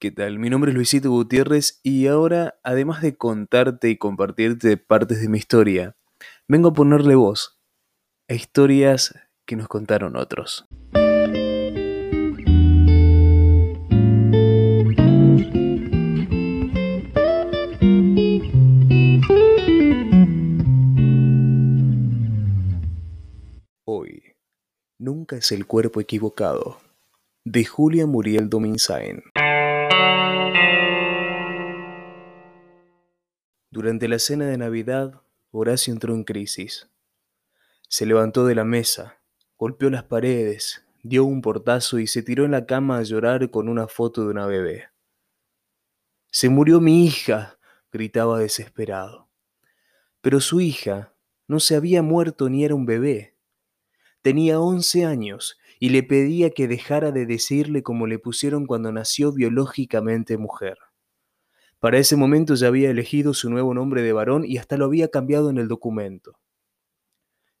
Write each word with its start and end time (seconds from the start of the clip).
¿Qué 0.00 0.10
tal? 0.10 0.38
Mi 0.38 0.48
nombre 0.48 0.70
es 0.70 0.74
Luisito 0.74 1.10
Gutiérrez 1.10 1.78
y 1.82 2.06
ahora, 2.06 2.58
además 2.62 3.02
de 3.02 3.18
contarte 3.18 3.90
y 3.90 3.98
compartirte 3.98 4.78
partes 4.78 5.20
de 5.20 5.28
mi 5.28 5.36
historia, 5.36 5.94
vengo 6.48 6.70
a 6.70 6.72
ponerle 6.72 7.16
voz 7.16 7.60
a 8.26 8.32
historias 8.32 9.14
que 9.44 9.56
nos 9.56 9.68
contaron 9.68 10.16
otros. 10.16 10.64
Hoy, 23.84 24.22
nunca 24.98 25.36
es 25.36 25.52
el 25.52 25.66
cuerpo 25.66 26.00
equivocado, 26.00 26.78
de 27.44 27.66
Julia 27.66 28.06
Muriel 28.06 28.48
Dominzain. 28.48 29.29
Durante 33.70 34.08
la 34.08 34.18
cena 34.18 34.46
de 34.46 34.58
Navidad, 34.58 35.22
Horacio 35.52 35.92
entró 35.92 36.14
en 36.14 36.24
crisis. 36.24 36.88
Se 37.88 38.04
levantó 38.04 38.44
de 38.44 38.54
la 38.54 38.64
mesa, 38.64 39.20
golpeó 39.56 39.90
las 39.90 40.04
paredes, 40.04 40.84
dio 41.02 41.24
un 41.24 41.40
portazo 41.40 41.98
y 41.98 42.06
se 42.06 42.22
tiró 42.22 42.44
en 42.44 42.50
la 42.50 42.66
cama 42.66 42.98
a 42.98 43.02
llorar 43.02 43.50
con 43.50 43.68
una 43.68 43.86
foto 43.86 44.24
de 44.24 44.30
una 44.30 44.46
bebé. 44.46 44.88
Se 46.30 46.48
murió 46.48 46.80
mi 46.80 47.06
hija, 47.06 47.58
gritaba 47.92 48.38
desesperado. 48.38 49.28
Pero 50.20 50.40
su 50.40 50.60
hija 50.60 51.14
no 51.46 51.60
se 51.60 51.76
había 51.76 52.02
muerto 52.02 52.48
ni 52.48 52.64
era 52.64 52.74
un 52.74 52.86
bebé. 52.86 53.36
Tenía 54.22 54.60
once 54.60 55.04
años 55.04 55.58
y 55.80 55.88
le 55.88 56.02
pedía 56.02 56.50
que 56.50 56.68
dejara 56.68 57.10
de 57.10 57.24
decirle 57.24 57.82
como 57.82 58.06
le 58.06 58.18
pusieron 58.18 58.66
cuando 58.66 58.92
nació 58.92 59.32
biológicamente 59.32 60.36
mujer. 60.36 60.76
Para 61.78 61.96
ese 61.96 62.16
momento 62.16 62.54
ya 62.54 62.68
había 62.68 62.90
elegido 62.90 63.32
su 63.32 63.48
nuevo 63.48 63.72
nombre 63.72 64.02
de 64.02 64.12
varón 64.12 64.44
y 64.44 64.58
hasta 64.58 64.76
lo 64.76 64.84
había 64.84 65.08
cambiado 65.08 65.48
en 65.48 65.56
el 65.56 65.68
documento. 65.68 66.38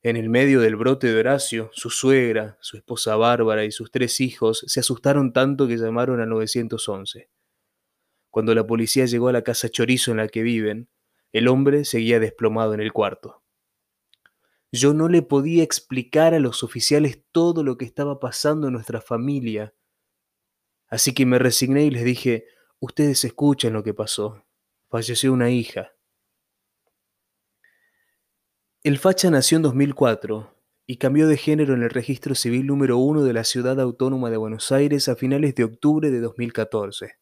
En 0.02 0.16
el 0.16 0.28
medio 0.28 0.60
del 0.60 0.76
brote 0.76 1.06
de 1.06 1.18
Horacio, 1.18 1.70
su 1.72 1.88
suegra, 1.88 2.58
su 2.60 2.76
esposa 2.76 3.16
Bárbara 3.16 3.64
y 3.64 3.72
sus 3.72 3.90
tres 3.90 4.20
hijos 4.20 4.64
se 4.66 4.80
asustaron 4.80 5.32
tanto 5.32 5.66
que 5.66 5.78
llamaron 5.78 6.20
al 6.20 6.28
911. 6.28 7.30
Cuando 8.28 8.54
la 8.54 8.66
policía 8.66 9.06
llegó 9.06 9.28
a 9.28 9.32
la 9.32 9.42
casa 9.42 9.70
chorizo 9.70 10.10
en 10.10 10.18
la 10.18 10.28
que 10.28 10.42
viven, 10.42 10.90
el 11.32 11.48
hombre 11.48 11.86
seguía 11.86 12.20
desplomado 12.20 12.74
en 12.74 12.80
el 12.80 12.92
cuarto. 12.92 13.39
Yo 14.72 14.94
no 14.94 15.08
le 15.08 15.22
podía 15.22 15.62
explicar 15.62 16.34
a 16.34 16.40
los 16.40 16.62
oficiales 16.62 17.24
todo 17.32 17.64
lo 17.64 17.76
que 17.76 17.84
estaba 17.84 18.20
pasando 18.20 18.68
en 18.68 18.74
nuestra 18.74 19.00
familia, 19.00 19.74
así 20.88 21.12
que 21.12 21.26
me 21.26 21.38
resigné 21.38 21.84
y 21.84 21.90
les 21.90 22.04
dije, 22.04 22.46
Ustedes 22.82 23.26
escuchen 23.26 23.74
lo 23.74 23.84
que 23.84 23.92
pasó. 23.92 24.42
Falleció 24.88 25.34
una 25.34 25.50
hija. 25.50 25.92
El 28.82 28.96
facha 28.96 29.30
nació 29.30 29.56
en 29.56 29.62
2004 29.64 30.56
y 30.86 30.96
cambió 30.96 31.28
de 31.28 31.36
género 31.36 31.74
en 31.74 31.82
el 31.82 31.90
registro 31.90 32.34
civil 32.34 32.66
número 32.66 32.96
1 32.96 33.22
de 33.22 33.34
la 33.34 33.44
Ciudad 33.44 33.78
Autónoma 33.78 34.30
de 34.30 34.38
Buenos 34.38 34.72
Aires 34.72 35.10
a 35.10 35.14
finales 35.14 35.54
de 35.56 35.64
octubre 35.64 36.10
de 36.10 36.20
2014. 36.20 37.18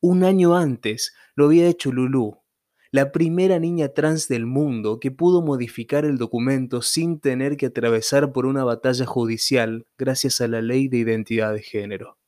Un 0.00 0.22
año 0.22 0.56
antes 0.56 1.12
lo 1.34 1.46
había 1.46 1.66
hecho 1.66 1.90
Lulú, 1.90 2.40
la 2.92 3.10
primera 3.10 3.58
niña 3.58 3.88
trans 3.88 4.28
del 4.28 4.44
mundo 4.44 5.00
que 5.00 5.10
pudo 5.10 5.40
modificar 5.40 6.04
el 6.04 6.18
documento 6.18 6.82
sin 6.82 7.20
tener 7.20 7.56
que 7.56 7.66
atravesar 7.66 8.32
por 8.32 8.44
una 8.44 8.64
batalla 8.64 9.06
judicial 9.06 9.86
gracias 9.96 10.42
a 10.42 10.48
la 10.48 10.60
ley 10.60 10.88
de 10.88 10.98
identidad 10.98 11.54
de 11.54 11.62
género. 11.62 12.18